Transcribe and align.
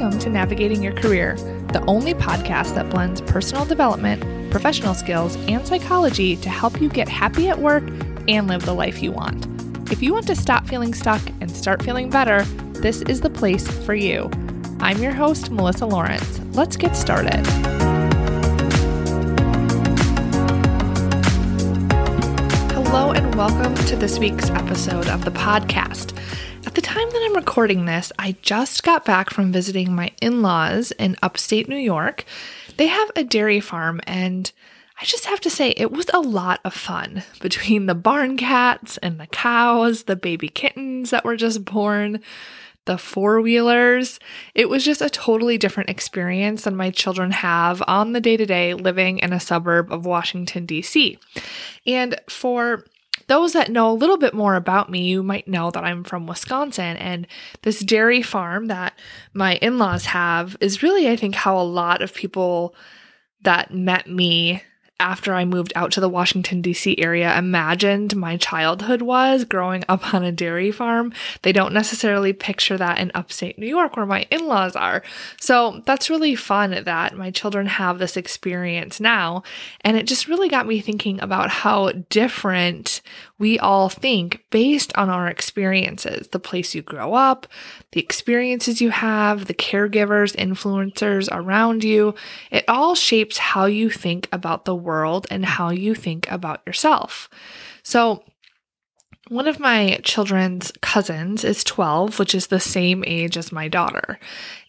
Welcome 0.00 0.18
to 0.20 0.30
Navigating 0.30 0.82
Your 0.82 0.94
Career, 0.94 1.34
the 1.74 1.84
only 1.86 2.14
podcast 2.14 2.74
that 2.74 2.88
blends 2.88 3.20
personal 3.20 3.66
development, 3.66 4.50
professional 4.50 4.94
skills, 4.94 5.36
and 5.46 5.66
psychology 5.66 6.36
to 6.36 6.48
help 6.48 6.80
you 6.80 6.88
get 6.88 7.06
happy 7.06 7.50
at 7.50 7.58
work 7.58 7.84
and 8.26 8.48
live 8.48 8.64
the 8.64 8.72
life 8.72 9.02
you 9.02 9.12
want. 9.12 9.46
If 9.92 10.02
you 10.02 10.14
want 10.14 10.26
to 10.28 10.36
stop 10.36 10.66
feeling 10.66 10.94
stuck 10.94 11.20
and 11.42 11.50
start 11.50 11.82
feeling 11.82 12.08
better, 12.08 12.44
this 12.80 13.02
is 13.02 13.20
the 13.20 13.28
place 13.28 13.68
for 13.84 13.92
you. 13.92 14.30
I'm 14.80 15.02
your 15.02 15.12
host, 15.12 15.50
Melissa 15.50 15.84
Lawrence. 15.84 16.40
Let's 16.54 16.78
get 16.78 16.96
started. 16.96 17.79
Welcome 23.36 23.74
to 23.86 23.96
this 23.96 24.18
week's 24.18 24.50
episode 24.50 25.06
of 25.06 25.24
the 25.24 25.30
podcast. 25.30 26.16
At 26.66 26.74
the 26.74 26.80
time 26.80 27.08
that 27.08 27.22
I'm 27.24 27.36
recording 27.36 27.84
this, 27.84 28.12
I 28.18 28.36
just 28.42 28.82
got 28.82 29.04
back 29.04 29.30
from 29.30 29.52
visiting 29.52 29.94
my 29.94 30.10
in 30.20 30.42
laws 30.42 30.90
in 30.92 31.16
upstate 31.22 31.68
New 31.68 31.76
York. 31.76 32.24
They 32.76 32.88
have 32.88 33.10
a 33.14 33.24
dairy 33.24 33.60
farm, 33.60 34.00
and 34.04 34.50
I 35.00 35.04
just 35.04 35.26
have 35.26 35.40
to 35.42 35.50
say, 35.50 35.74
it 35.76 35.92
was 35.92 36.10
a 36.12 36.20
lot 36.20 36.60
of 36.64 36.74
fun 36.74 37.22
between 37.40 37.86
the 37.86 37.94
barn 37.94 38.36
cats 38.36 38.96
and 38.98 39.20
the 39.20 39.28
cows, 39.28 40.02
the 40.02 40.16
baby 40.16 40.48
kittens 40.48 41.10
that 41.10 41.24
were 41.24 41.36
just 41.36 41.64
born, 41.64 42.20
the 42.86 42.98
four 42.98 43.40
wheelers. 43.40 44.18
It 44.54 44.68
was 44.68 44.84
just 44.84 45.00
a 45.00 45.08
totally 45.08 45.56
different 45.56 45.90
experience 45.90 46.64
than 46.64 46.74
my 46.74 46.90
children 46.90 47.30
have 47.30 47.82
on 47.86 48.12
the 48.12 48.20
day 48.20 48.36
to 48.36 48.46
day 48.46 48.74
living 48.74 49.18
in 49.18 49.32
a 49.32 49.40
suburb 49.40 49.92
of 49.92 50.04
Washington, 50.04 50.66
D.C. 50.66 51.18
And 51.86 52.20
for 52.28 52.84
those 53.30 53.52
that 53.52 53.70
know 53.70 53.92
a 53.92 53.94
little 53.94 54.18
bit 54.18 54.34
more 54.34 54.56
about 54.56 54.90
me, 54.90 55.04
you 55.04 55.22
might 55.22 55.46
know 55.46 55.70
that 55.70 55.84
I'm 55.84 56.02
from 56.02 56.26
Wisconsin, 56.26 56.96
and 56.96 57.28
this 57.62 57.78
dairy 57.78 58.22
farm 58.22 58.66
that 58.66 58.98
my 59.32 59.54
in 59.56 59.78
laws 59.78 60.06
have 60.06 60.56
is 60.60 60.82
really, 60.82 61.08
I 61.08 61.14
think, 61.14 61.36
how 61.36 61.56
a 61.56 61.62
lot 61.62 62.02
of 62.02 62.12
people 62.12 62.74
that 63.42 63.72
met 63.72 64.08
me 64.08 64.64
after 65.00 65.34
I 65.34 65.44
moved 65.44 65.72
out 65.74 65.90
to 65.92 66.00
the 66.00 66.08
Washington, 66.08 66.60
D.C. 66.60 66.96
area, 66.98 67.36
imagined 67.36 68.14
my 68.14 68.36
childhood 68.36 69.02
was 69.02 69.44
growing 69.44 69.82
up 69.88 70.14
on 70.14 70.22
a 70.22 70.30
dairy 70.30 70.70
farm. 70.70 71.12
They 71.42 71.52
don't 71.52 71.72
necessarily 71.72 72.32
picture 72.32 72.76
that 72.76 72.98
in 72.98 73.10
upstate 73.14 73.58
New 73.58 73.66
York 73.66 73.96
where 73.96 74.06
my 74.06 74.26
in 74.30 74.46
laws 74.46 74.76
are. 74.76 75.02
So 75.40 75.82
that's 75.86 76.10
really 76.10 76.36
fun 76.36 76.84
that 76.84 77.16
my 77.16 77.30
children 77.30 77.66
have 77.66 77.98
this 77.98 78.16
experience 78.16 79.00
now. 79.00 79.42
And 79.80 79.96
it 79.96 80.06
just 80.06 80.28
really 80.28 80.48
got 80.48 80.66
me 80.66 80.80
thinking 80.80 81.20
about 81.20 81.50
how 81.50 81.90
different 82.10 83.00
we 83.38 83.58
all 83.58 83.88
think 83.88 84.44
based 84.50 84.96
on 84.96 85.08
our 85.08 85.26
experiences 85.26 86.28
the 86.28 86.38
place 86.38 86.74
you 86.74 86.82
grow 86.82 87.14
up, 87.14 87.46
the 87.92 88.00
experiences 88.00 88.82
you 88.82 88.90
have, 88.90 89.46
the 89.46 89.54
caregivers, 89.54 90.36
influencers 90.36 91.28
around 91.32 91.82
you. 91.82 92.14
It 92.50 92.64
all 92.68 92.94
shapes 92.94 93.38
how 93.38 93.64
you 93.64 93.88
think 93.88 94.28
about 94.30 94.66
the 94.66 94.74
world 94.90 95.26
and 95.30 95.44
how 95.46 95.70
you 95.70 95.94
think 95.94 96.28
about 96.30 96.62
yourself. 96.66 97.28
So, 97.84 98.24
one 99.28 99.46
of 99.46 99.60
my 99.60 100.00
children's 100.02 100.72
cousins 100.82 101.44
is 101.44 101.62
12, 101.62 102.18
which 102.18 102.34
is 102.34 102.48
the 102.48 102.58
same 102.58 103.04
age 103.06 103.36
as 103.36 103.52
my 103.52 103.68
daughter. 103.68 104.18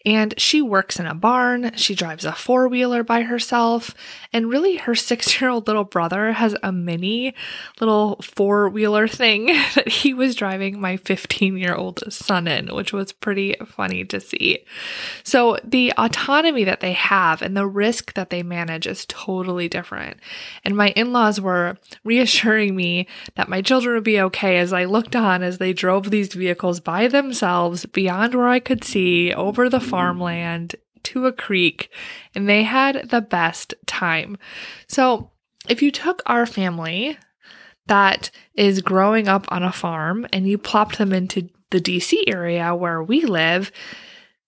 And 0.04 0.34
she 0.38 0.60
works 0.60 0.98
in 0.98 1.06
a 1.06 1.14
barn, 1.14 1.72
she 1.76 1.94
drives 1.94 2.24
a 2.24 2.32
four 2.32 2.68
wheeler 2.68 3.04
by 3.04 3.22
herself, 3.22 3.94
and 4.32 4.48
really 4.48 4.76
her 4.76 4.94
six 4.94 5.40
year 5.40 5.50
old 5.50 5.66
little 5.66 5.84
brother 5.84 6.32
has 6.32 6.56
a 6.62 6.72
mini 6.72 7.34
little 7.80 8.16
four 8.22 8.68
wheeler 8.68 9.06
thing 9.06 9.46
that 9.74 9.88
he 9.88 10.14
was 10.14 10.34
driving 10.34 10.80
my 10.80 10.96
15 10.96 11.56
year 11.56 11.74
old 11.74 12.02
son 12.12 12.48
in, 12.48 12.74
which 12.74 12.92
was 12.92 13.12
pretty 13.12 13.54
funny 13.66 14.04
to 14.06 14.20
see. 14.20 14.64
So 15.22 15.58
the 15.62 15.92
autonomy 15.96 16.64
that 16.64 16.80
they 16.80 16.92
have 16.92 17.42
and 17.42 17.56
the 17.56 17.66
risk 17.66 18.14
that 18.14 18.30
they 18.30 18.42
manage 18.42 18.86
is 18.86 19.06
totally 19.06 19.68
different. 19.68 20.18
And 20.64 20.76
my 20.76 20.88
in 20.90 21.12
laws 21.12 21.40
were 21.40 21.78
reassuring 22.04 22.74
me 22.74 23.06
that 23.34 23.48
my 23.48 23.62
children 23.62 23.94
would 23.94 24.04
be 24.04 24.20
okay 24.20 24.58
as 24.58 24.72
I 24.72 24.84
looked 24.84 25.14
on 25.14 25.42
as 25.42 25.58
they 25.58 25.72
drove 25.72 26.10
these 26.10 26.34
vehicles 26.34 26.80
by 26.80 27.08
themselves 27.08 27.86
beyond 27.86 28.34
where 28.34 28.48
I 28.48 28.60
could 28.60 28.84
see 28.84 29.32
over 29.32 29.68
the 29.68 29.80
farmland 29.92 30.74
to 31.04 31.26
a 31.26 31.32
creek, 31.32 31.90
and 32.34 32.48
they 32.48 32.62
had 32.62 33.10
the 33.10 33.20
best 33.20 33.74
time. 33.86 34.38
So, 34.86 35.30
if 35.68 35.82
you 35.82 35.90
took 35.90 36.22
our 36.26 36.46
family 36.46 37.18
that 37.86 38.30
is 38.54 38.80
growing 38.80 39.28
up 39.28 39.46
on 39.48 39.62
a 39.62 39.72
farm 39.72 40.26
and 40.32 40.48
you 40.48 40.58
plopped 40.58 40.98
them 40.98 41.12
into 41.12 41.48
the 41.70 41.80
DC 41.80 42.24
area 42.26 42.74
where 42.74 43.02
we 43.02 43.24
live, 43.24 43.70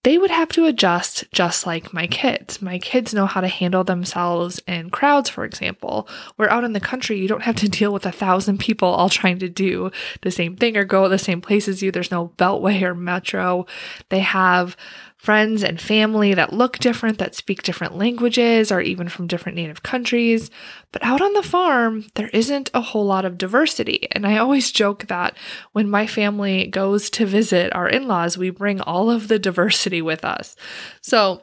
they 0.05 0.19
would 0.19 0.29
have 0.29 0.49
to 0.49 0.65
adjust 0.65 1.23
just 1.31 1.65
like 1.65 1.91
my 1.91 2.05
kids. 2.05 2.61
My 2.61 2.77
kids 2.77 3.11
know 3.11 3.25
how 3.25 3.41
to 3.41 3.47
handle 3.47 3.83
themselves 3.83 4.61
in 4.67 4.91
crowds, 4.91 5.29
for 5.31 5.43
example. 5.43 6.07
Where 6.35 6.51
out 6.51 6.63
in 6.63 6.73
the 6.73 6.79
country, 6.79 7.17
you 7.17 7.27
don't 7.27 7.41
have 7.41 7.55
to 7.55 7.69
deal 7.77 7.91
with 7.91 8.05
a 8.05 8.11
thousand 8.11 8.59
people 8.59 8.87
all 8.87 9.09
trying 9.09 9.39
to 9.39 9.49
do 9.49 9.89
the 10.21 10.29
same 10.29 10.55
thing 10.57 10.77
or 10.77 10.85
go 10.85 11.09
the 11.09 11.17
same 11.17 11.41
place 11.41 11.67
as 11.67 11.81
you. 11.81 11.91
There's 11.91 12.11
no 12.11 12.29
beltway 12.37 12.83
or 12.83 12.93
metro. 12.93 13.65
They 14.09 14.19
have 14.19 14.77
friends 15.17 15.63
and 15.63 15.81
family 15.81 16.33
that 16.33 16.53
look 16.53 16.77
different, 16.77 17.17
that 17.17 17.35
speak 17.35 17.63
different 17.63 17.97
languages, 17.97 18.71
or 18.71 18.81
even 18.81 19.09
from 19.09 19.27
different 19.27 19.55
native 19.55 19.81
countries. 19.81 20.51
But 20.91 21.03
out 21.03 21.21
on 21.21 21.33
the 21.33 21.43
farm, 21.43 22.05
there 22.15 22.29
isn't 22.29 22.69
a 22.73 22.81
whole 22.81 23.05
lot 23.05 23.25
of 23.25 23.37
diversity. 23.37 24.07
And 24.11 24.27
I 24.27 24.37
always 24.37 24.71
joke 24.71 25.07
that 25.07 25.35
when 25.71 25.89
my 25.89 26.05
family 26.05 26.67
goes 26.67 27.09
to 27.11 27.25
visit 27.25 27.73
our 27.73 27.87
in 27.87 28.07
laws, 28.07 28.37
we 28.37 28.49
bring 28.49 28.81
all 28.81 29.09
of 29.09 29.27
the 29.27 29.39
diversity 29.39 30.01
with 30.01 30.23
us. 30.23 30.55
So, 31.01 31.41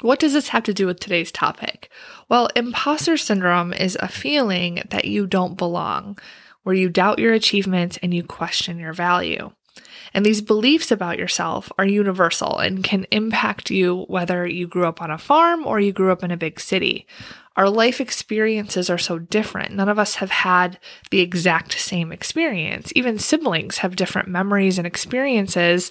what 0.00 0.18
does 0.18 0.32
this 0.32 0.48
have 0.48 0.64
to 0.64 0.74
do 0.74 0.86
with 0.86 0.98
today's 0.98 1.30
topic? 1.30 1.88
Well, 2.28 2.48
imposter 2.56 3.16
syndrome 3.16 3.72
is 3.72 3.96
a 4.00 4.08
feeling 4.08 4.82
that 4.90 5.04
you 5.04 5.28
don't 5.28 5.56
belong, 5.56 6.18
where 6.64 6.74
you 6.74 6.88
doubt 6.88 7.20
your 7.20 7.32
achievements 7.32 7.98
and 8.02 8.12
you 8.12 8.24
question 8.24 8.80
your 8.80 8.92
value. 8.92 9.52
And 10.14 10.24
these 10.26 10.42
beliefs 10.42 10.90
about 10.90 11.18
yourself 11.18 11.72
are 11.78 11.86
universal 11.86 12.58
and 12.58 12.84
can 12.84 13.06
impact 13.10 13.70
you 13.70 14.04
whether 14.08 14.46
you 14.46 14.66
grew 14.66 14.86
up 14.86 15.00
on 15.00 15.10
a 15.10 15.18
farm 15.18 15.66
or 15.66 15.80
you 15.80 15.92
grew 15.92 16.12
up 16.12 16.22
in 16.22 16.30
a 16.30 16.36
big 16.36 16.60
city. 16.60 17.06
Our 17.56 17.68
life 17.68 18.00
experiences 18.00 18.88
are 18.88 18.98
so 18.98 19.18
different. 19.18 19.74
None 19.74 19.88
of 19.88 19.98
us 19.98 20.16
have 20.16 20.30
had 20.30 20.78
the 21.10 21.20
exact 21.20 21.78
same 21.78 22.10
experience. 22.10 22.92
Even 22.96 23.18
siblings 23.18 23.78
have 23.78 23.96
different 23.96 24.28
memories 24.28 24.78
and 24.78 24.86
experiences 24.86 25.90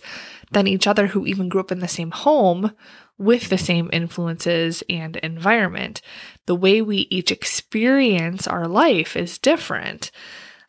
than 0.51 0.67
each 0.67 0.87
other 0.87 1.07
who 1.07 1.25
even 1.25 1.49
grew 1.49 1.61
up 1.61 1.71
in 1.71 1.79
the 1.79 1.87
same 1.87 2.11
home 2.11 2.71
with 3.17 3.49
the 3.49 3.57
same 3.57 3.89
influences 3.93 4.83
and 4.89 5.17
environment. 5.17 6.01
The 6.47 6.55
way 6.55 6.81
we 6.81 7.07
each 7.11 7.31
experience 7.31 8.47
our 8.47 8.67
life 8.67 9.15
is 9.15 9.37
different. 9.37 10.09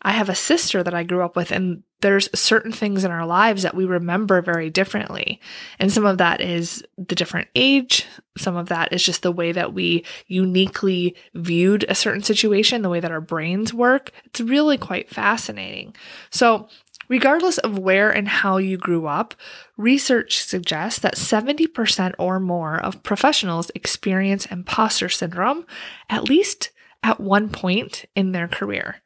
I 0.02 0.10
have 0.10 0.28
a 0.28 0.34
sister 0.34 0.82
that 0.82 0.94
I 0.94 1.04
grew 1.04 1.24
up 1.24 1.36
with, 1.36 1.50
and 1.50 1.82
there's 2.02 2.28
certain 2.38 2.72
things 2.72 3.04
in 3.04 3.10
our 3.10 3.24
lives 3.24 3.62
that 3.62 3.74
we 3.74 3.84
remember 3.84 4.42
very 4.42 4.68
differently. 4.68 5.40
And 5.78 5.90
some 5.90 6.04
of 6.04 6.18
that 6.18 6.40
is 6.40 6.84
the 6.98 7.14
different 7.14 7.48
age. 7.54 8.06
Some 8.36 8.56
of 8.56 8.68
that 8.68 8.92
is 8.92 9.02
just 9.02 9.22
the 9.22 9.32
way 9.32 9.52
that 9.52 9.72
we 9.72 10.04
uniquely 10.26 11.16
viewed 11.34 11.84
a 11.88 11.94
certain 11.94 12.22
situation, 12.22 12.82
the 12.82 12.88
way 12.88 13.00
that 13.00 13.12
our 13.12 13.20
brains 13.20 13.72
work. 13.72 14.10
It's 14.24 14.40
really 14.40 14.76
quite 14.76 15.10
fascinating. 15.10 15.94
So, 16.30 16.68
regardless 17.08 17.58
of 17.58 17.78
where 17.78 18.10
and 18.10 18.28
how 18.28 18.56
you 18.56 18.76
grew 18.76 19.06
up, 19.06 19.34
research 19.76 20.42
suggests 20.42 20.98
that 21.00 21.14
70% 21.14 22.14
or 22.18 22.40
more 22.40 22.78
of 22.80 23.02
professionals 23.02 23.70
experience 23.74 24.46
imposter 24.46 25.08
syndrome 25.08 25.66
at 26.10 26.24
least 26.24 26.70
at 27.02 27.20
one 27.20 27.48
point 27.48 28.06
in 28.14 28.32
their 28.32 28.48
career. 28.48 29.02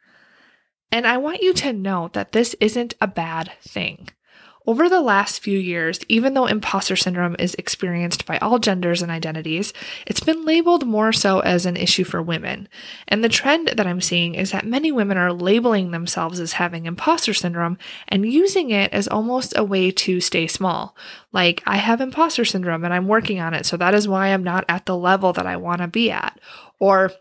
And 0.92 1.06
I 1.06 1.18
want 1.18 1.42
you 1.42 1.52
to 1.54 1.72
know 1.72 2.10
that 2.12 2.32
this 2.32 2.54
isn't 2.60 2.94
a 3.00 3.06
bad 3.06 3.52
thing. 3.60 4.08
Over 4.68 4.88
the 4.88 5.00
last 5.00 5.44
few 5.44 5.60
years, 5.60 6.00
even 6.08 6.34
though 6.34 6.46
imposter 6.46 6.96
syndrome 6.96 7.36
is 7.38 7.54
experienced 7.54 8.26
by 8.26 8.38
all 8.38 8.58
genders 8.58 9.00
and 9.00 9.12
identities, 9.12 9.72
it's 10.08 10.18
been 10.18 10.44
labeled 10.44 10.84
more 10.84 11.12
so 11.12 11.38
as 11.38 11.66
an 11.66 11.76
issue 11.76 12.02
for 12.02 12.20
women. 12.20 12.68
And 13.06 13.22
the 13.22 13.28
trend 13.28 13.68
that 13.68 13.86
I'm 13.86 14.00
seeing 14.00 14.34
is 14.34 14.50
that 14.50 14.66
many 14.66 14.90
women 14.90 15.18
are 15.18 15.32
labeling 15.32 15.92
themselves 15.92 16.40
as 16.40 16.54
having 16.54 16.86
imposter 16.86 17.32
syndrome 17.32 17.78
and 18.08 18.26
using 18.26 18.70
it 18.70 18.92
as 18.92 19.06
almost 19.06 19.56
a 19.56 19.62
way 19.62 19.92
to 19.92 20.20
stay 20.20 20.48
small. 20.48 20.96
Like, 21.32 21.62
I 21.64 21.76
have 21.76 22.00
imposter 22.00 22.44
syndrome 22.44 22.84
and 22.84 22.92
I'm 22.92 23.06
working 23.06 23.38
on 23.38 23.54
it, 23.54 23.66
so 23.66 23.76
that 23.76 23.94
is 23.94 24.08
why 24.08 24.28
I'm 24.28 24.42
not 24.42 24.64
at 24.68 24.86
the 24.86 24.96
level 24.96 25.32
that 25.34 25.46
I 25.46 25.58
want 25.58 25.80
to 25.80 25.86
be 25.86 26.10
at. 26.10 26.40
Or, 26.80 27.12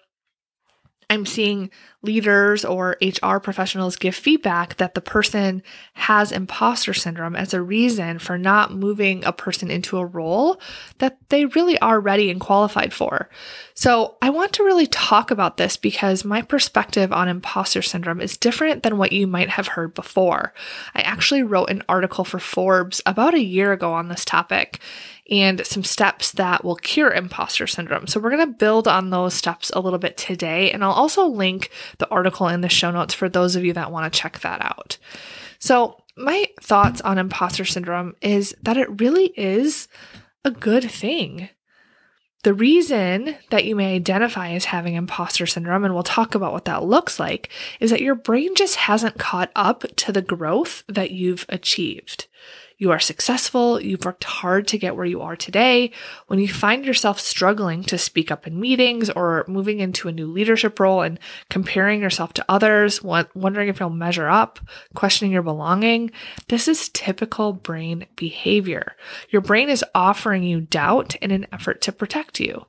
I'm 1.08 1.28
seeing 1.28 1.70
leaders 2.06 2.64
or 2.64 2.98
HR 3.02 3.38
professionals 3.38 3.96
give 3.96 4.16
feedback 4.16 4.78
that 4.78 4.94
the 4.94 5.02
person 5.02 5.64
has 5.94 6.32
imposter 6.32 6.94
syndrome 6.94 7.36
as 7.36 7.54
a 7.54 7.62
reason 7.62 8.20
for 8.20 8.38
not 8.38 8.74
moving 8.74 9.24
a 9.26 9.34
person 9.34 9.70
into 9.72 9.98
a 9.98 10.06
role 10.06 10.60
that 11.00 11.18
they 11.30 11.46
really 11.46 11.78
are 11.80 12.00
ready 12.00 12.30
and 12.30 12.40
qualified 12.40 12.94
for. 12.94 13.30
So, 13.78 14.16
I 14.22 14.30
want 14.30 14.54
to 14.54 14.64
really 14.64 14.88
talk 14.88 15.32
about 15.32 15.58
this 15.58 15.76
because 15.76 16.24
my 16.24 16.42
perspective 16.42 17.12
on 17.12 17.28
imposter 17.28 17.82
syndrome 17.82 18.22
is 18.22 18.38
different 18.38 18.84
than 18.84 18.98
what 18.98 19.12
you 19.12 19.28
might 19.28 19.50
have 19.50 19.68
heard 19.68 19.94
before. 19.94 20.54
I 20.94 21.02
actually 21.02 21.44
wrote 21.44 21.70
an 21.70 21.84
article 21.90 22.24
for 22.24 22.40
Forbes 22.40 23.02
about 23.06 23.34
a 23.34 23.44
year 23.44 23.74
ago 23.74 23.92
on 23.92 24.08
this 24.08 24.24
topic 24.24 24.80
and 25.30 25.66
some 25.66 25.84
steps 25.84 26.32
that 26.34 26.64
will 26.64 26.76
cure 26.76 27.12
imposter 27.12 27.68
syndrome. 27.68 28.08
So, 28.08 28.20
we're 28.20 28.30
going 28.30 28.48
to 28.48 28.58
build 28.58 28.88
on 28.88 29.10
those 29.10 29.34
steps 29.34 29.72
a 29.72 29.82
little 29.82 30.00
bit 30.00 30.16
today. 30.16 30.72
And 30.72 30.82
I'll 30.82 30.92
also 30.92 31.26
link 31.26 31.70
the 31.98 32.10
article 32.10 32.48
in 32.48 32.62
the 32.62 32.70
show 32.70 32.92
notes 32.92 33.14
for 33.14 33.30
those 33.30 33.56
of 33.56 33.64
you 33.64 33.74
that 33.74 33.92
want 33.92 34.12
to 34.12 34.20
check 34.20 34.40
that 34.40 34.62
out. 34.62 34.98
So, 35.60 36.02
my 36.18 36.48
thoughts 36.62 37.02
on 37.02 37.18
imposter 37.18 37.66
syndrome 37.66 38.16
is 38.22 38.56
that 38.64 38.78
it 38.78 39.02
really 39.02 39.34
is 39.36 39.88
a 40.46 40.52
good 40.52 40.90
thing. 40.90 41.50
The 42.44 42.54
reason 42.54 43.36
that 43.50 43.66
you 43.66 43.76
may 43.76 43.96
identify 43.96 44.52
as 44.52 44.66
having 44.66 44.94
imposter 44.94 45.46
syndrome, 45.46 45.84
and 45.84 45.94
we'll 45.94 46.04
talk 46.04 46.36
about 46.36 46.54
what 46.54 46.66
that 46.66 46.84
looks 46.84 47.20
like, 47.20 47.50
is 47.80 47.90
that 47.90 48.02
your 48.02 48.16
brain 48.16 48.56
just 48.56 48.76
hasn't 48.76 49.18
caught 49.18 49.52
up 49.56 49.84
to 49.98 50.12
the 50.12 50.22
growth 50.22 50.84
that 50.88 51.12
you've 51.12 51.46
achieved 51.50 52.28
you 52.78 52.92
are 52.92 53.00
successful, 53.00 53.82
you've 53.82 54.04
worked 54.04 54.26
hard 54.26 54.68
to 54.68 54.78
get 54.78 54.96
where 54.96 55.06
you 55.06 55.22
are 55.22 55.36
today, 55.36 55.92
when 56.28 56.40
you 56.40 56.48
find 56.48 56.86
yourself 56.86 57.20
struggling 57.20 57.84
to 57.84 57.98
speak 57.98 58.32
up 58.32 58.46
in 58.46 58.60
meetings 58.60 59.10
or 59.10 59.46
moving 59.48 59.80
into 59.80 60.08
a 60.08 60.12
new 60.12 60.28
leadership 60.28 60.80
role 60.80 61.02
and 61.02 61.20
comparing 61.50 62.02
yourself 62.02 62.34
to 62.34 62.46
others, 62.50 63.02
wondering 63.02 63.70
if 63.70 63.80
you'll 63.80 63.90
measure 63.90 64.28
up, 64.28 64.60
questioning 64.94 65.32
your 65.32 65.42
belonging, 65.42 66.12
this 66.50 66.68
is 66.68 66.90
typical 66.90 67.54
brain 67.54 68.06
behavior. 68.16 68.96
Your 69.30 69.42
brain 69.42 69.70
is 69.70 69.86
offering 69.94 70.44
you 70.44 70.62
doubt 70.62 71.16
in 71.16 71.32
an 71.32 71.48
effort 71.54 71.82
to 71.82 71.92
protect 71.92 72.40
you. 72.40 72.66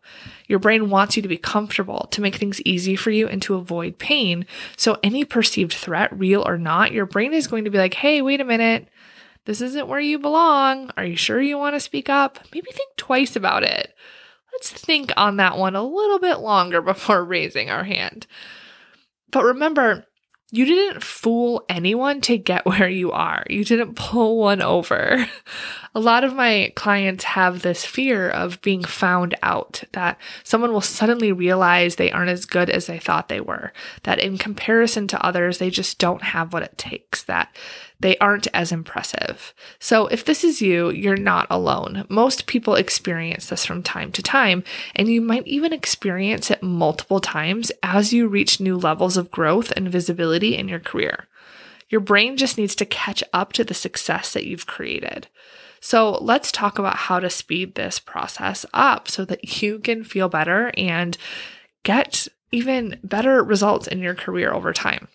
Your 0.47 0.58
brain 0.61 0.91
wants 0.91 1.17
you 1.17 1.23
to 1.23 1.29
be 1.29 1.38
comfortable, 1.38 2.06
to 2.12 2.20
make 2.20 2.37
things 2.37 2.62
easy 2.62 2.94
for 2.94 3.11
you, 3.11 3.26
and 3.26 3.43
to 3.43 3.56
avoid 3.56 3.99
pain. 3.99 4.47
So, 4.76 4.99
any 5.03 5.25
perceived 5.25 5.73
threat, 5.73 6.17
real 6.17 6.47
or 6.47 6.58
not, 6.58 6.93
your 6.93 7.06
brain 7.06 7.32
is 7.32 7.49
going 7.49 7.64
to 7.64 7.70
be 7.70 7.79
like, 7.79 7.94
hey, 7.94 8.23
wait 8.23 8.41
a 8.41 8.44
minute. 8.44 8.88
This 9.46 9.60
isn't 9.60 9.88
where 9.88 10.00
you 10.00 10.19
belong. 10.19 10.90
Are 10.96 11.04
you 11.04 11.16
sure 11.16 11.40
you 11.40 11.56
want 11.56 11.75
to 11.75 11.81
speak 11.81 12.08
up? 12.08 12.40
Maybe 12.52 12.70
think 12.72 12.96
twice 12.96 13.37
about 13.37 13.62
it. 13.62 13.94
Let's 14.52 14.70
think 14.70 15.12
on 15.16 15.37
that 15.37 15.56
one 15.56 15.76
a 15.76 15.82
little 15.82 16.19
bit 16.19 16.40
longer 16.40 16.82
before 16.82 17.25
raising 17.25 17.70
our 17.70 17.84
hand. 17.84 18.26
But 19.31 19.44
remember, 19.44 20.06
you 20.50 20.64
didn't 20.64 21.02
fool 21.02 21.64
anyone 21.69 22.20
to 22.22 22.38
get 22.38 22.66
where 22.66 22.88
you 22.88 23.12
are. 23.12 23.44
You 23.48 23.64
didn't 23.64 23.94
pull 23.94 24.38
one 24.38 24.62
over. 24.62 25.28
A 25.94 26.00
lot 26.00 26.25
of 26.25 26.34
my 26.34 26.72
clients 26.75 27.25
have 27.25 27.62
this 27.62 27.84
fear 27.84 28.28
of 28.28 28.60
being 28.62 28.84
found 28.84 29.34
out, 29.43 29.84
that 29.93 30.19
someone 30.44 30.72
will 30.72 30.81
suddenly 30.81 31.32
realize 31.32 31.96
they 31.96 32.12
aren't 32.12 32.31
as 32.31 32.46
good 32.46 32.69
as 32.69 32.87
they 32.87 32.98
thought 32.98 33.28
they 33.28 33.40
were, 33.40 33.72
that 34.02 34.19
in 34.19 34.38
comparison 34.38 35.06
to 35.08 35.25
others, 35.25 35.58
they 35.58 35.70
just 35.70 35.98
don't 35.98 36.22
have 36.22 36.52
what 36.52 36.62
it 36.62 36.76
takes, 36.76 37.22
that 37.25 37.54
they 38.00 38.16
aren't 38.19 38.46
as 38.52 38.72
impressive. 38.72 39.54
So 39.78 40.06
if 40.08 40.25
this 40.25 40.44
is 40.44 40.60
you, 40.60 40.90
you're 40.90 41.16
not 41.16 41.46
alone. 41.50 42.04
Most 42.08 42.46
people 42.46 42.75
experience 42.75 43.46
this 43.46 43.64
from 43.64 43.82
time 43.82 44.12
to 44.12 44.22
time, 44.22 44.64
and 44.94 45.08
you 45.08 45.20
might 45.20 45.46
even 45.46 45.72
experience 45.72 46.50
it 46.50 46.62
multiple 46.62 47.20
times 47.20 47.72
as 47.82 48.12
you 48.12 48.28
reach 48.28 48.60
new 48.60 48.76
levels 48.76 49.16
of 49.16 49.31
growth 49.31 49.72
and 49.76 49.88
visibility 49.88 50.56
in 50.56 50.69
your 50.69 50.81
career. 50.81 51.26
Your 51.88 52.00
brain 52.00 52.37
just 52.37 52.58
needs 52.58 52.75
to 52.76 52.84
catch 52.84 53.22
up 53.32 53.52
to 53.54 53.64
the 53.64 53.75
success 53.75 54.32
that 54.32 54.44
you've 54.44 54.66
created. 54.66 55.28
So 55.81 56.19
let's 56.20 56.50
talk 56.50 56.78
about 56.78 56.96
how 56.96 57.20
to 57.20 57.31
speed 57.31 57.75
this 57.75 57.98
process 57.98 58.66
up 58.75 59.08
so 59.08 59.25
that 59.26 59.62
you 59.62 59.78
can 59.78 60.04
feel 60.04 60.28
better 60.28 60.72
and 60.76 61.16
get 61.84 62.26
even 62.50 62.98
better 63.04 63.43
results 63.43 63.87
in 63.87 64.00
your 64.00 64.14
career 64.14 64.52
over 64.52 64.72
time. 64.72 65.08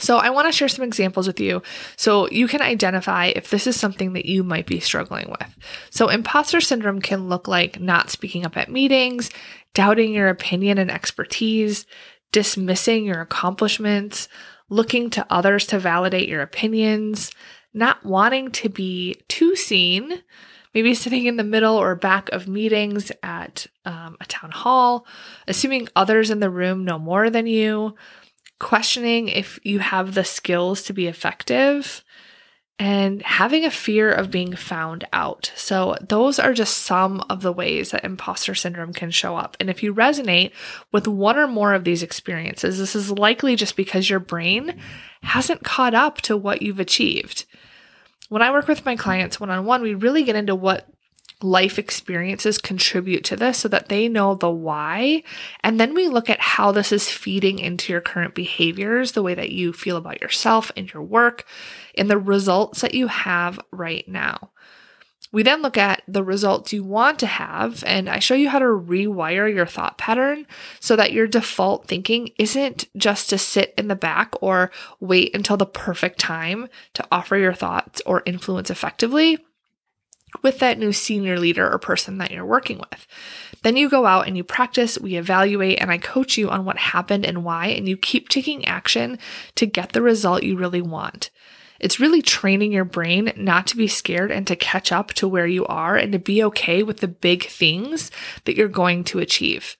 So, 0.00 0.18
I 0.18 0.30
want 0.30 0.48
to 0.48 0.52
share 0.52 0.68
some 0.68 0.84
examples 0.84 1.26
with 1.26 1.38
you 1.38 1.62
so 1.96 2.28
you 2.30 2.48
can 2.48 2.60
identify 2.60 3.26
if 3.26 3.50
this 3.50 3.66
is 3.66 3.78
something 3.78 4.14
that 4.14 4.26
you 4.26 4.42
might 4.42 4.66
be 4.66 4.80
struggling 4.80 5.28
with. 5.28 5.56
So, 5.90 6.08
imposter 6.08 6.60
syndrome 6.60 7.00
can 7.00 7.28
look 7.28 7.46
like 7.46 7.80
not 7.80 8.10
speaking 8.10 8.44
up 8.44 8.56
at 8.56 8.70
meetings, 8.70 9.30
doubting 9.72 10.12
your 10.12 10.28
opinion 10.28 10.78
and 10.78 10.90
expertise, 10.90 11.86
dismissing 12.32 13.04
your 13.04 13.20
accomplishments, 13.20 14.28
looking 14.68 15.10
to 15.10 15.26
others 15.30 15.66
to 15.68 15.78
validate 15.78 16.28
your 16.28 16.42
opinions, 16.42 17.30
not 17.72 18.04
wanting 18.04 18.50
to 18.50 18.68
be 18.68 19.22
too 19.28 19.54
seen, 19.54 20.22
maybe 20.74 20.94
sitting 20.94 21.26
in 21.26 21.36
the 21.36 21.44
middle 21.44 21.76
or 21.76 21.94
back 21.94 22.28
of 22.30 22.48
meetings 22.48 23.12
at 23.22 23.66
um, 23.84 24.16
a 24.20 24.26
town 24.26 24.50
hall, 24.50 25.06
assuming 25.46 25.88
others 25.94 26.30
in 26.30 26.40
the 26.40 26.50
room 26.50 26.84
know 26.84 26.98
more 26.98 27.30
than 27.30 27.46
you, 27.46 27.94
questioning 28.64 29.28
if 29.28 29.60
you 29.62 29.78
have 29.78 30.14
the 30.14 30.24
skills 30.24 30.82
to 30.84 30.94
be 30.94 31.06
effective, 31.06 32.02
and 32.78 33.22
having 33.22 33.64
a 33.64 33.70
fear 33.70 34.10
of 34.10 34.30
being 34.30 34.56
found 34.56 35.06
out. 35.12 35.52
So, 35.54 35.94
those 36.00 36.38
are 36.38 36.54
just 36.54 36.78
some 36.78 37.20
of 37.28 37.42
the 37.42 37.52
ways 37.52 37.90
that 37.90 38.04
imposter 38.04 38.54
syndrome 38.54 38.94
can 38.94 39.10
show 39.10 39.36
up. 39.36 39.56
And 39.60 39.68
if 39.68 39.82
you 39.82 39.94
resonate 39.94 40.50
with 40.90 41.06
one 41.06 41.36
or 41.38 41.46
more 41.46 41.74
of 41.74 41.84
these 41.84 42.02
experiences, 42.02 42.78
this 42.78 42.96
is 42.96 43.12
likely 43.12 43.54
just 43.54 43.76
because 43.76 44.10
your 44.10 44.18
brain 44.18 44.80
hasn't 45.22 45.62
caught 45.62 45.94
up 45.94 46.20
to 46.22 46.36
what 46.36 46.62
you've 46.62 46.80
achieved. 46.80 47.44
When 48.30 48.42
I 48.42 48.50
work 48.50 48.66
with 48.66 48.86
my 48.86 48.96
clients 48.96 49.38
one 49.38 49.50
on 49.50 49.66
one, 49.66 49.82
we 49.82 49.94
really 49.94 50.24
get 50.24 50.36
into 50.36 50.54
what 50.54 50.88
life 51.44 51.78
experiences 51.78 52.58
contribute 52.58 53.22
to 53.24 53.36
this 53.36 53.58
so 53.58 53.68
that 53.68 53.88
they 53.88 54.08
know 54.08 54.34
the 54.34 54.50
why. 54.50 55.22
And 55.60 55.78
then 55.78 55.94
we 55.94 56.08
look 56.08 56.30
at 56.30 56.40
how 56.40 56.72
this 56.72 56.90
is 56.90 57.10
feeding 57.10 57.58
into 57.58 57.92
your 57.92 58.00
current 58.00 58.34
behaviors, 58.34 59.12
the 59.12 59.22
way 59.22 59.34
that 59.34 59.52
you 59.52 59.72
feel 59.72 59.96
about 59.96 60.22
yourself 60.22 60.72
and 60.76 60.92
your 60.92 61.02
work, 61.02 61.44
and 61.96 62.10
the 62.10 62.18
results 62.18 62.80
that 62.80 62.94
you 62.94 63.06
have 63.08 63.60
right 63.70 64.08
now. 64.08 64.50
We 65.32 65.42
then 65.42 65.62
look 65.62 65.76
at 65.76 66.02
the 66.06 66.22
results 66.22 66.72
you 66.72 66.84
want 66.84 67.18
to 67.18 67.26
have, 67.26 67.82
and 67.84 68.08
I 68.08 68.20
show 68.20 68.36
you 68.36 68.48
how 68.48 68.60
to 68.60 68.66
rewire 68.66 69.52
your 69.52 69.66
thought 69.66 69.98
pattern 69.98 70.46
so 70.78 70.94
that 70.94 71.12
your 71.12 71.26
default 71.26 71.88
thinking 71.88 72.30
isn't 72.38 72.86
just 72.96 73.30
to 73.30 73.38
sit 73.38 73.74
in 73.76 73.88
the 73.88 73.96
back 73.96 74.34
or 74.40 74.70
wait 75.00 75.34
until 75.34 75.56
the 75.56 75.66
perfect 75.66 76.20
time 76.20 76.68
to 76.92 77.04
offer 77.10 77.36
your 77.36 77.52
thoughts 77.52 78.00
or 78.06 78.22
influence 78.24 78.70
effectively 78.70 79.44
with 80.42 80.58
that 80.58 80.78
new 80.78 80.92
senior 80.92 81.38
leader 81.38 81.70
or 81.70 81.78
person 81.78 82.18
that 82.18 82.30
you're 82.30 82.44
working 82.44 82.78
with. 82.78 83.06
Then 83.62 83.76
you 83.76 83.88
go 83.88 84.06
out 84.06 84.26
and 84.26 84.36
you 84.36 84.44
practice, 84.44 84.98
we 84.98 85.16
evaluate, 85.16 85.80
and 85.80 85.90
I 85.90 85.98
coach 85.98 86.36
you 86.36 86.50
on 86.50 86.64
what 86.64 86.76
happened 86.76 87.24
and 87.24 87.44
why, 87.44 87.68
and 87.68 87.88
you 87.88 87.96
keep 87.96 88.28
taking 88.28 88.64
action 88.66 89.18
to 89.54 89.66
get 89.66 89.92
the 89.92 90.02
result 90.02 90.42
you 90.42 90.56
really 90.56 90.82
want. 90.82 91.30
It's 91.80 92.00
really 92.00 92.22
training 92.22 92.72
your 92.72 92.84
brain 92.84 93.32
not 93.36 93.66
to 93.68 93.76
be 93.76 93.88
scared 93.88 94.30
and 94.30 94.46
to 94.46 94.56
catch 94.56 94.92
up 94.92 95.12
to 95.14 95.28
where 95.28 95.46
you 95.46 95.66
are 95.66 95.96
and 95.96 96.12
to 96.12 96.18
be 96.18 96.42
okay 96.44 96.82
with 96.82 96.98
the 96.98 97.08
big 97.08 97.46
things 97.46 98.10
that 98.44 98.56
you're 98.56 98.68
going 98.68 99.04
to 99.04 99.18
achieve. 99.18 99.76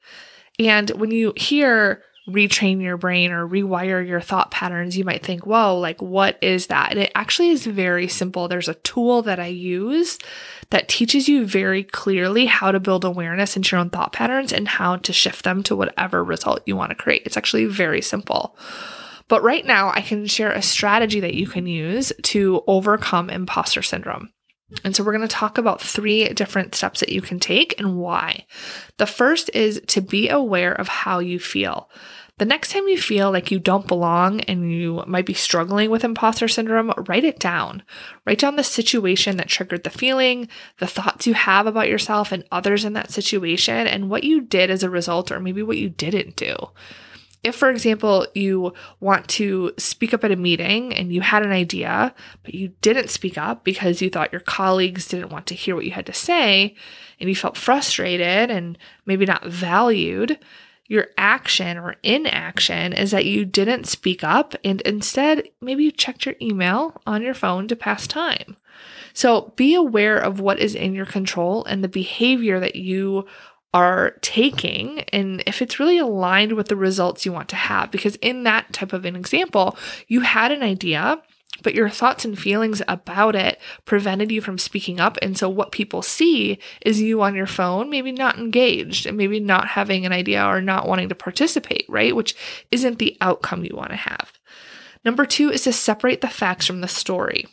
And 0.59 0.91
when 0.91 1.11
you 1.11 1.33
hear 1.37 2.03
retrain 2.29 2.81
your 2.81 2.97
brain 2.97 3.33
or 3.33 3.47
rewire 3.47 4.07
your 4.07 4.21
thought 4.21 4.51
patterns, 4.51 4.97
you 4.97 5.05
might 5.05 5.23
think, 5.23 5.45
whoa, 5.45 5.79
like 5.79 6.01
what 6.01 6.39
is 6.43 6.69
that? 6.69 6.91
And 6.91 6.99
it 6.99 7.13
actually 7.15 7.51
is 7.51 7.67
very 7.67 8.09
simple. 8.09 8.49
There's 8.49 8.69
a 8.69 8.75
tool 8.75 9.23
that 9.23 9.39
I 9.39 9.47
use 9.47 10.19
that 10.71 10.89
teaches 10.89 11.29
you 11.29 11.47
very 11.47 11.85
clearly 11.85 12.47
how 12.47 12.73
to 12.73 12.81
build 12.81 13.05
awareness 13.05 13.57
into 13.57 13.77
your 13.77 13.81
own 13.81 13.91
thought 13.91 14.13
patterns 14.13 14.53
and 14.53 14.67
how 14.67 14.97
to 14.97 15.13
shift 15.13 15.45
them 15.45 15.63
to 15.65 15.77
whatever 15.77 16.25
result 16.25 16.63
you 16.67 16.77
want 16.77 16.91
to 16.91 16.97
create. 16.97 17.23
It's 17.27 17.37
actually 17.37 17.67
very 17.67 18.01
simple. 18.01 18.57
But 19.29 19.43
right 19.43 19.65
now, 19.65 19.91
I 19.91 20.03
can 20.03 20.27
share 20.27 20.53
a 20.53 20.63
strategy 20.63 21.21
that 21.21 21.35
you 21.35 21.47
can 21.47 21.67
use 21.67 22.13
to 22.25 22.63
overcome 22.67 23.31
imposter 23.31 23.83
syndrome. 23.83 24.31
And 24.83 24.95
so 24.95 25.05
we're 25.05 25.17
going 25.17 25.29
to 25.29 25.29
talk 25.29 25.59
about 25.59 25.81
three 25.81 26.29
different 26.31 26.75
steps 26.75 27.01
that 27.01 27.11
you 27.11 27.23
can 27.23 27.39
take 27.39 27.79
and 27.79 27.97
why. 27.97 28.47
The 28.97 29.07
first 29.07 29.51
is 29.55 29.81
to 29.89 30.01
be 30.01 30.29
aware 30.29 30.73
of 30.73 30.89
how 30.89 31.21
you 31.21 31.39
feel. 31.39 31.91
The 32.39 32.45
next 32.45 32.73
time 32.73 32.89
you 32.89 33.01
feel 33.01 33.31
like 33.31 33.53
you 33.53 33.61
don't 33.61 33.87
belong 33.87 34.41
and 34.43 34.73
you 34.73 35.05
might 35.07 35.25
be 35.25 35.35
struggling 35.35 35.89
with 35.89 36.03
imposter 36.03 36.49
syndrome, 36.49 36.93
write 37.07 37.23
it 37.23 37.39
down. 37.39 37.85
Write 38.27 38.41
down 38.41 38.57
the 38.57 38.65
situation 38.65 39.37
that 39.37 39.47
triggered 39.47 39.85
the 39.85 39.91
feeling, 39.91 40.49
the 40.79 40.89
thoughts 40.89 41.29
you 41.29 41.35
have 41.35 41.69
about 41.69 41.89
yourself 41.89 42.33
and 42.33 42.45
others 42.51 42.85
in 42.85 42.95
that 42.95 43.13
situation, 43.13 43.87
and 43.87 44.11
what 44.11 44.25
you 44.25 44.41
did 44.41 44.69
as 44.69 44.83
a 44.83 44.91
result, 44.91 45.31
or 45.31 45.39
maybe 45.39 45.63
what 45.63 45.79
you 45.79 45.89
didn't 45.89 46.35
do. 46.35 46.57
If, 47.45 47.55
for 47.55 47.71
example, 47.71 48.27
you 48.35 48.73
want 49.01 49.29
to 49.29 49.73
speak 49.77 50.15
up 50.15 50.25
at 50.25 50.33
a 50.33 50.37
meeting 50.37 50.95
and 50.95 51.13
you 51.13 51.21
had 51.21 51.45
an 51.45 51.53
idea, 51.53 52.15
but 52.43 52.55
you 52.55 52.69
didn't 52.81 53.11
speak 53.11 53.37
up 53.37 53.65
because 53.65 54.01
you 54.01 54.11
thought 54.11 54.33
your 54.33 54.41
colleagues 54.41 55.07
didn't 55.07 55.31
want 55.31 55.47
to 55.49 55.55
hear 55.55 55.77
what 55.77 55.85
you 55.85 55.91
had 55.91 56.07
to 56.07 56.13
say, 56.13 56.75
and 57.21 57.29
you 57.29 57.37
felt 57.37 57.57
frustrated 57.57 58.51
and 58.51 58.79
maybe 59.07 59.27
not 59.27 59.47
valued, 59.47 60.39
your 60.87 61.09
action 61.17 61.79
or 61.79 61.97
inaction 62.03 62.93
is 62.93 63.11
that 63.11 63.25
you 63.25 63.45
didn't 63.45 63.87
speak 63.87 64.23
up 64.23 64.55
and 64.65 64.81
instead 64.83 65.49
maybe 65.61 65.85
you 65.85 65.91
checked 65.91 66.27
your 66.27 66.35
email 66.43 67.01
on 67.07 67.23
your 67.23 67.35
phone 67.35 67.69
to 67.69 67.77
pass 67.77 68.07
time. 68.07 68.57
So 69.15 69.53
be 69.57 69.75
aware 69.75 70.19
of 70.19 70.41
what 70.41 70.59
is 70.59 70.75
in 70.75 70.93
your 70.93 71.07
control 71.07 71.65
and 71.65 71.83
the 71.83 71.89
behavior 71.89 72.61
that 72.61 72.77
you 72.77 73.27
are 73.75 74.13
taking 74.23 75.01
and 75.13 75.43
if 75.47 75.61
it's 75.61 75.81
really 75.81 75.99
aligned 75.99 76.53
with 76.53 76.69
the 76.69 76.77
results 76.77 77.27
you 77.27 77.33
want 77.33 77.49
to 77.51 77.57
have. 77.57 77.91
Because 77.91 78.17
in 78.17 78.45
that 78.45 78.73
type 78.73 78.93
of 78.93 79.05
an 79.05 79.17
example, 79.17 79.77
you 80.07 80.21
had 80.21 80.53
an 80.53 80.63
idea 80.63 81.21
but 81.63 81.75
your 81.75 81.89
thoughts 81.89 82.25
and 82.25 82.39
feelings 82.39 82.83
about 82.89 83.37
it 83.37 83.61
prevented 83.85 84.33
you 84.33 84.41
from 84.41 84.59
speaking 84.59 84.99
up. 84.99 85.17
And 85.23 85.39
so, 85.39 85.49
what 85.49 85.71
people 85.71 86.03
see 86.03 86.59
is 86.85 87.01
you 87.01 87.23
on 87.23 87.37
your 87.37 87.47
phone, 87.47 87.91
maybe 87.91 88.11
not 88.11 88.39
engaged 88.39 89.07
and 89.07 89.17
maybe 89.17 89.39
not 89.39 89.69
having 89.69 90.05
an 90.05 90.13
idea 90.13 90.45
or 90.45 90.61
not 90.61 90.89
wanting 90.89 91.09
to 91.11 91.15
participate, 91.15 91.87
right? 91.89 92.15
Which 92.15 92.35
isn't 92.73 92.99
the 92.99 93.17
outcome 93.21 93.65
you 93.65 93.77
want 93.77 93.91
to 93.91 93.97
have. 93.97 94.33
Number 95.05 95.25
two 95.25 95.51
is 95.51 95.63
to 95.63 95.73
separate 95.73 96.23
the 96.23 96.29
facts 96.29 96.67
from 96.67 96.81
the 96.81 96.89
story. 96.89 97.47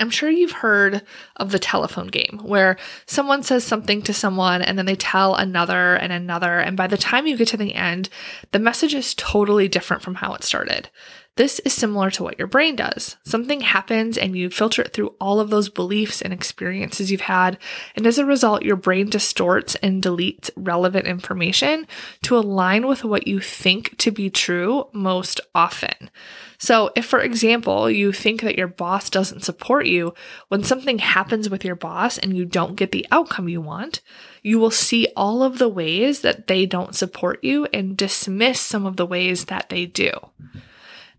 I'm 0.00 0.10
sure 0.10 0.30
you've 0.30 0.52
heard 0.52 1.02
of 1.36 1.52
the 1.52 1.58
telephone 1.58 2.06
game 2.06 2.40
where 2.42 2.78
someone 3.04 3.42
says 3.42 3.62
something 3.62 4.00
to 4.02 4.14
someone 4.14 4.62
and 4.62 4.78
then 4.78 4.86
they 4.86 4.96
tell 4.96 5.34
another 5.34 5.94
and 5.94 6.12
another. 6.12 6.58
And 6.60 6.76
by 6.76 6.86
the 6.86 6.96
time 6.96 7.26
you 7.26 7.36
get 7.36 7.48
to 7.48 7.58
the 7.58 7.74
end, 7.74 8.08
the 8.52 8.58
message 8.58 8.94
is 8.94 9.14
totally 9.14 9.68
different 9.68 10.02
from 10.02 10.16
how 10.16 10.32
it 10.32 10.44
started. 10.44 10.88
This 11.36 11.60
is 11.60 11.72
similar 11.72 12.10
to 12.10 12.22
what 12.22 12.38
your 12.38 12.46
brain 12.46 12.76
does. 12.76 13.16
Something 13.24 13.62
happens 13.62 14.18
and 14.18 14.36
you 14.36 14.50
filter 14.50 14.82
it 14.82 14.92
through 14.92 15.14
all 15.18 15.40
of 15.40 15.48
those 15.48 15.70
beliefs 15.70 16.20
and 16.20 16.30
experiences 16.30 17.10
you've 17.10 17.22
had. 17.22 17.56
And 17.96 18.06
as 18.06 18.18
a 18.18 18.26
result, 18.26 18.64
your 18.64 18.76
brain 18.76 19.08
distorts 19.08 19.74
and 19.76 20.02
deletes 20.02 20.50
relevant 20.56 21.06
information 21.06 21.86
to 22.24 22.36
align 22.36 22.86
with 22.86 23.02
what 23.02 23.26
you 23.26 23.40
think 23.40 23.96
to 23.96 24.10
be 24.10 24.28
true 24.28 24.88
most 24.92 25.40
often. 25.54 26.10
So, 26.58 26.90
if 26.94 27.06
for 27.06 27.20
example, 27.20 27.90
you 27.90 28.12
think 28.12 28.42
that 28.42 28.58
your 28.58 28.68
boss 28.68 29.08
doesn't 29.08 29.42
support 29.42 29.86
you, 29.86 30.12
when 30.48 30.62
something 30.62 30.98
happens 30.98 31.48
with 31.48 31.64
your 31.64 31.76
boss 31.76 32.18
and 32.18 32.36
you 32.36 32.44
don't 32.44 32.76
get 32.76 32.92
the 32.92 33.06
outcome 33.10 33.48
you 33.48 33.62
want, 33.62 34.02
you 34.42 34.58
will 34.58 34.70
see 34.70 35.08
all 35.16 35.42
of 35.42 35.56
the 35.56 35.68
ways 35.68 36.20
that 36.20 36.46
they 36.46 36.66
don't 36.66 36.94
support 36.94 37.42
you 37.42 37.66
and 37.72 37.96
dismiss 37.96 38.60
some 38.60 38.84
of 38.84 38.98
the 38.98 39.06
ways 39.06 39.46
that 39.46 39.70
they 39.70 39.86
do. 39.86 40.12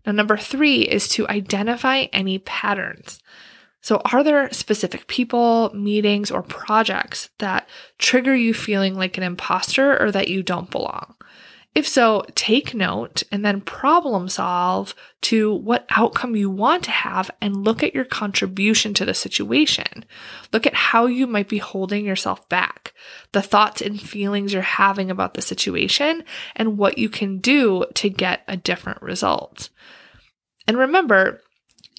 Now, 0.06 0.12
number 0.12 0.36
three 0.36 0.82
is 0.82 1.08
to 1.10 1.28
identify 1.28 2.06
any 2.12 2.38
patterns. 2.38 3.20
So, 3.80 4.00
are 4.12 4.24
there 4.24 4.50
specific 4.52 5.06
people, 5.08 5.70
meetings, 5.74 6.30
or 6.30 6.42
projects 6.42 7.28
that 7.38 7.68
trigger 7.98 8.34
you 8.34 8.54
feeling 8.54 8.94
like 8.94 9.18
an 9.18 9.24
imposter 9.24 10.00
or 10.02 10.10
that 10.10 10.28
you 10.28 10.42
don't 10.42 10.70
belong? 10.70 11.14
If 11.74 11.88
so, 11.88 12.24
take 12.36 12.72
note 12.72 13.24
and 13.32 13.44
then 13.44 13.60
problem 13.60 14.28
solve 14.28 14.94
to 15.22 15.52
what 15.52 15.86
outcome 15.90 16.36
you 16.36 16.48
want 16.48 16.84
to 16.84 16.92
have 16.92 17.32
and 17.40 17.64
look 17.64 17.82
at 17.82 17.94
your 17.94 18.04
contribution 18.04 18.94
to 18.94 19.04
the 19.04 19.14
situation. 19.14 20.04
Look 20.52 20.68
at 20.68 20.74
how 20.74 21.06
you 21.06 21.26
might 21.26 21.48
be 21.48 21.58
holding 21.58 22.04
yourself 22.04 22.48
back, 22.48 22.94
the 23.32 23.42
thoughts 23.42 23.82
and 23.82 24.00
feelings 24.00 24.52
you're 24.52 24.62
having 24.62 25.10
about 25.10 25.34
the 25.34 25.42
situation, 25.42 26.22
and 26.54 26.78
what 26.78 26.96
you 26.96 27.08
can 27.08 27.38
do 27.38 27.84
to 27.94 28.08
get 28.08 28.44
a 28.46 28.56
different 28.56 29.02
result. 29.02 29.68
And 30.68 30.78
remember, 30.78 31.42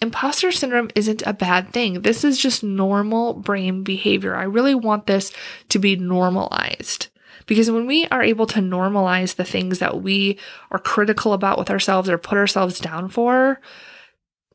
imposter 0.01 0.53
syndrome 0.53 0.89
isn't 0.95 1.21
a 1.25 1.33
bad 1.33 1.73
thing. 1.73 2.01
This 2.01 2.23
is 2.23 2.37
just 2.37 2.63
normal 2.63 3.33
brain 3.33 3.83
behavior. 3.83 4.35
I 4.35 4.43
really 4.43 4.75
want 4.75 5.05
this 5.05 5.33
to 5.69 5.79
be 5.79 5.97
normalized. 5.97 7.09
Because 7.45 7.69
when 7.69 7.85
we 7.85 8.07
are 8.07 8.23
able 8.23 8.47
to 8.47 8.59
normalize 8.59 9.35
the 9.35 9.43
things 9.43 9.79
that 9.79 10.01
we 10.01 10.39
are 10.71 10.79
critical 10.79 11.33
about 11.33 11.57
with 11.57 11.69
ourselves 11.69 12.09
or 12.09 12.17
put 12.17 12.37
ourselves 12.37 12.79
down 12.79 13.09
for, 13.09 13.61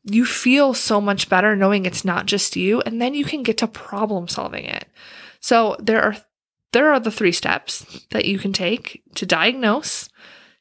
you 0.03 0.25
feel 0.25 0.73
so 0.73 0.99
much 0.99 1.29
better 1.29 1.55
knowing 1.55 1.85
it's 1.85 2.03
not 2.03 2.25
just 2.25 2.55
you, 2.55 2.81
and 2.81 3.01
then 3.01 3.13
you 3.13 3.23
can 3.23 3.43
get 3.43 3.57
to 3.59 3.67
problem 3.67 4.27
solving 4.27 4.65
it. 4.65 4.85
So 5.39 5.75
there 5.79 6.01
are 6.01 6.15
there 6.73 6.91
are 6.91 6.99
the 6.99 7.11
three 7.11 7.33
steps 7.33 8.05
that 8.11 8.25
you 8.25 8.39
can 8.39 8.53
take 8.53 9.03
to 9.15 9.25
diagnose, 9.25 10.07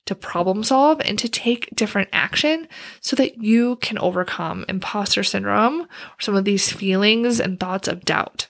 to 0.07 0.15
problem 0.17 0.65
solve 0.65 1.01
and 1.03 1.17
to 1.21 1.29
take 1.29 1.75
different 1.75 2.09
action 2.13 2.67
so 3.01 3.15
that 3.15 3.41
you 3.43 3.77
can 3.77 3.97
overcome 3.99 4.65
imposter 4.69 5.23
syndrome 5.23 5.83
or 5.83 6.21
some 6.21 6.35
of 6.35 6.45
these 6.45 6.73
feelings 6.73 7.39
and 7.39 7.61
thoughts 7.61 7.87
of 7.87 8.05
doubt. 8.05 8.49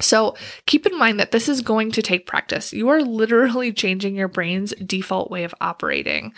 So 0.00 0.36
keep 0.66 0.86
in 0.86 0.98
mind 0.98 1.20
that 1.20 1.32
this 1.32 1.48
is 1.48 1.60
going 1.60 1.92
to 1.92 2.02
take 2.02 2.26
practice. 2.26 2.72
You 2.72 2.88
are 2.88 3.02
literally 3.02 3.72
changing 3.72 4.16
your 4.16 4.28
brain's 4.28 4.72
default 4.74 5.30
way 5.30 5.44
of 5.44 5.54
operating. 5.60 6.32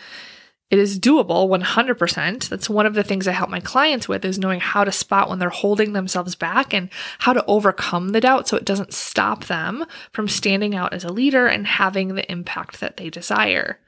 It 0.72 0.78
is 0.78 0.98
doable 0.98 1.50
100%. 1.50 2.48
That's 2.48 2.70
one 2.70 2.86
of 2.86 2.94
the 2.94 3.02
things 3.02 3.28
I 3.28 3.32
help 3.32 3.50
my 3.50 3.60
clients 3.60 4.08
with 4.08 4.24
is 4.24 4.38
knowing 4.38 4.60
how 4.60 4.84
to 4.84 4.90
spot 4.90 5.28
when 5.28 5.38
they're 5.38 5.50
holding 5.50 5.92
themselves 5.92 6.34
back 6.34 6.72
and 6.72 6.88
how 7.18 7.34
to 7.34 7.44
overcome 7.44 8.08
the 8.08 8.22
doubt 8.22 8.48
so 8.48 8.56
it 8.56 8.64
doesn't 8.64 8.94
stop 8.94 9.44
them 9.44 9.84
from 10.12 10.28
standing 10.28 10.74
out 10.74 10.94
as 10.94 11.04
a 11.04 11.12
leader 11.12 11.46
and 11.46 11.66
having 11.66 12.14
the 12.14 12.30
impact 12.32 12.80
that 12.80 12.96
they 12.96 13.10
desire. 13.10 13.80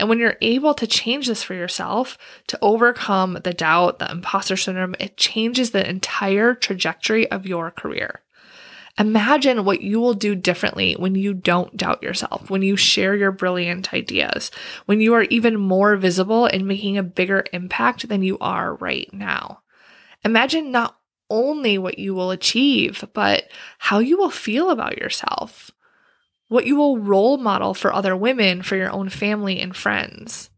And 0.00 0.08
when 0.08 0.18
you're 0.18 0.36
able 0.40 0.74
to 0.74 0.86
change 0.88 1.28
this 1.28 1.44
for 1.44 1.54
yourself, 1.54 2.18
to 2.48 2.58
overcome 2.60 3.38
the 3.44 3.54
doubt, 3.54 4.00
the 4.00 4.10
imposter 4.10 4.56
syndrome, 4.56 4.96
it 4.98 5.16
changes 5.16 5.70
the 5.70 5.88
entire 5.88 6.56
trajectory 6.56 7.30
of 7.30 7.46
your 7.46 7.70
career. 7.70 8.21
Imagine 8.98 9.64
what 9.64 9.80
you 9.80 10.00
will 10.00 10.12
do 10.12 10.34
differently 10.34 10.94
when 10.94 11.14
you 11.14 11.32
don't 11.32 11.76
doubt 11.76 12.02
yourself, 12.02 12.50
when 12.50 12.60
you 12.60 12.76
share 12.76 13.14
your 13.16 13.32
brilliant 13.32 13.94
ideas, 13.94 14.50
when 14.84 15.00
you 15.00 15.14
are 15.14 15.22
even 15.24 15.58
more 15.58 15.96
visible 15.96 16.44
and 16.44 16.68
making 16.68 16.98
a 16.98 17.02
bigger 17.02 17.44
impact 17.54 18.08
than 18.08 18.22
you 18.22 18.36
are 18.38 18.74
right 18.76 19.08
now. 19.12 19.62
Imagine 20.24 20.70
not 20.70 20.98
only 21.30 21.78
what 21.78 21.98
you 21.98 22.14
will 22.14 22.30
achieve, 22.30 23.04
but 23.14 23.48
how 23.78 23.98
you 23.98 24.18
will 24.18 24.30
feel 24.30 24.68
about 24.70 24.98
yourself, 24.98 25.70
what 26.48 26.66
you 26.66 26.76
will 26.76 26.98
role 26.98 27.38
model 27.38 27.72
for 27.72 27.92
other 27.92 28.14
women, 28.14 28.62
for 28.62 28.76
your 28.76 28.90
own 28.90 29.08
family 29.08 29.58
and 29.58 29.74
friends. 29.74 30.50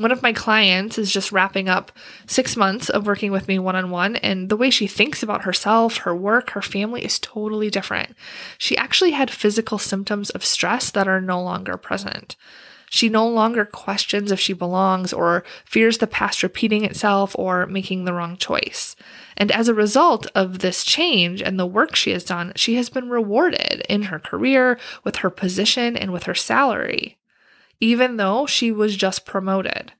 One 0.00 0.12
of 0.12 0.22
my 0.22 0.32
clients 0.32 0.96
is 0.96 1.12
just 1.12 1.30
wrapping 1.30 1.68
up 1.68 1.92
six 2.26 2.56
months 2.56 2.88
of 2.88 3.06
working 3.06 3.32
with 3.32 3.46
me 3.48 3.58
one 3.58 3.76
on 3.76 3.90
one, 3.90 4.16
and 4.16 4.48
the 4.48 4.56
way 4.56 4.70
she 4.70 4.86
thinks 4.86 5.22
about 5.22 5.42
herself, 5.42 5.98
her 5.98 6.16
work, 6.16 6.52
her 6.52 6.62
family 6.62 7.04
is 7.04 7.18
totally 7.18 7.68
different. 7.68 8.16
She 8.56 8.78
actually 8.78 9.10
had 9.10 9.30
physical 9.30 9.76
symptoms 9.76 10.30
of 10.30 10.42
stress 10.42 10.90
that 10.92 11.06
are 11.06 11.20
no 11.20 11.42
longer 11.42 11.76
present. 11.76 12.36
She 12.88 13.10
no 13.10 13.28
longer 13.28 13.66
questions 13.66 14.32
if 14.32 14.40
she 14.40 14.54
belongs 14.54 15.12
or 15.12 15.44
fears 15.66 15.98
the 15.98 16.06
past 16.06 16.42
repeating 16.42 16.82
itself 16.82 17.36
or 17.38 17.66
making 17.66 18.06
the 18.06 18.14
wrong 18.14 18.38
choice. 18.38 18.96
And 19.36 19.52
as 19.52 19.68
a 19.68 19.74
result 19.74 20.26
of 20.34 20.60
this 20.60 20.82
change 20.82 21.42
and 21.42 21.60
the 21.60 21.66
work 21.66 21.94
she 21.94 22.12
has 22.12 22.24
done, 22.24 22.54
she 22.56 22.76
has 22.76 22.88
been 22.88 23.10
rewarded 23.10 23.82
in 23.86 24.04
her 24.04 24.18
career, 24.18 24.78
with 25.04 25.16
her 25.16 25.28
position, 25.28 25.94
and 25.94 26.10
with 26.10 26.22
her 26.22 26.34
salary 26.34 27.18
even 27.80 28.16
though 28.16 28.46
she 28.46 28.70
was 28.70 28.96
just 28.96 29.24
promoted. 29.24 29.92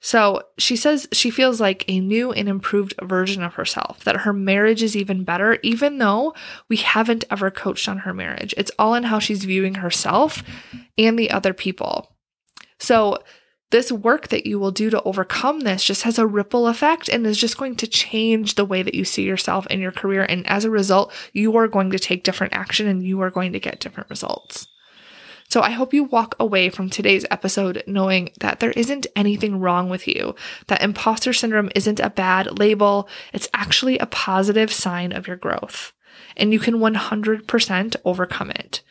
So 0.00 0.42
she 0.56 0.76
says 0.76 1.06
she 1.12 1.30
feels 1.30 1.60
like 1.60 1.84
a 1.86 2.00
new 2.00 2.32
and 2.32 2.48
improved 2.48 2.94
version 3.02 3.42
of 3.42 3.54
herself, 3.54 4.02
that 4.04 4.18
her 4.18 4.32
marriage 4.32 4.82
is 4.82 4.96
even 4.96 5.24
better, 5.24 5.58
even 5.62 5.98
though 5.98 6.34
we 6.68 6.78
haven't 6.78 7.24
ever 7.30 7.50
coached 7.50 7.86
on 7.86 7.98
her 7.98 8.14
marriage. 8.14 8.54
It's 8.56 8.70
all 8.78 8.94
in 8.94 9.04
how 9.04 9.18
she's 9.18 9.44
viewing 9.44 9.76
herself 9.76 10.42
and 10.96 11.18
the 11.18 11.30
other 11.30 11.52
people. 11.52 12.16
So, 12.78 13.18
this 13.70 13.92
work 13.92 14.28
that 14.28 14.46
you 14.46 14.58
will 14.58 14.72
do 14.72 14.90
to 14.90 15.02
overcome 15.02 15.60
this 15.60 15.84
just 15.84 16.02
has 16.02 16.18
a 16.18 16.26
ripple 16.26 16.66
effect 16.66 17.08
and 17.08 17.24
is 17.24 17.38
just 17.38 17.56
going 17.56 17.76
to 17.76 17.86
change 17.86 18.56
the 18.56 18.64
way 18.64 18.82
that 18.82 18.94
you 18.94 19.04
see 19.04 19.22
yourself 19.22 19.64
in 19.68 19.78
your 19.78 19.92
career. 19.92 20.26
And 20.28 20.44
as 20.48 20.64
a 20.64 20.70
result, 20.70 21.12
you 21.32 21.56
are 21.56 21.68
going 21.68 21.90
to 21.90 21.98
take 22.00 22.24
different 22.24 22.52
action 22.52 22.88
and 22.88 23.04
you 23.04 23.20
are 23.20 23.30
going 23.30 23.52
to 23.52 23.60
get 23.60 23.78
different 23.78 24.10
results. 24.10 24.66
So 25.50 25.62
I 25.62 25.70
hope 25.70 25.92
you 25.92 26.04
walk 26.04 26.36
away 26.38 26.70
from 26.70 26.88
today's 26.88 27.26
episode 27.28 27.82
knowing 27.84 28.30
that 28.38 28.60
there 28.60 28.70
isn't 28.70 29.08
anything 29.16 29.58
wrong 29.58 29.88
with 29.88 30.06
you, 30.06 30.36
that 30.68 30.80
imposter 30.80 31.32
syndrome 31.32 31.70
isn't 31.74 31.98
a 31.98 32.08
bad 32.08 32.60
label, 32.60 33.08
it's 33.32 33.48
actually 33.52 33.98
a 33.98 34.06
positive 34.06 34.72
sign 34.72 35.10
of 35.10 35.26
your 35.26 35.36
growth. 35.36 35.92
And 36.36 36.52
you 36.52 36.60
can 36.60 36.76
100% 36.76 37.96
overcome 38.04 38.50
it. 38.52 38.82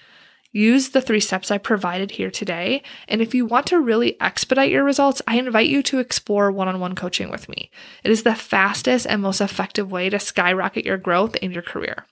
Use 0.51 0.89
the 0.89 1.01
three 1.01 1.19
steps 1.19 1.51
I 1.51 1.59
provided 1.59 2.11
here 2.11 2.31
today. 2.31 2.81
And 3.07 3.21
if 3.21 3.35
you 3.35 3.45
want 3.45 3.67
to 3.67 3.79
really 3.79 4.19
expedite 4.19 4.71
your 4.71 4.83
results, 4.83 5.21
I 5.27 5.37
invite 5.37 5.67
you 5.67 5.83
to 5.83 5.99
explore 5.99 6.51
one 6.51 6.67
on 6.67 6.79
one 6.79 6.95
coaching 6.95 7.29
with 7.29 7.47
me. 7.47 7.69
It 8.03 8.09
is 8.09 8.23
the 8.23 8.33
fastest 8.33 9.05
and 9.07 9.21
most 9.21 9.41
effective 9.41 9.91
way 9.91 10.09
to 10.09 10.19
skyrocket 10.19 10.85
your 10.85 10.97
growth 10.97 11.35
in 11.35 11.51
your 11.51 11.61
career. 11.61 12.05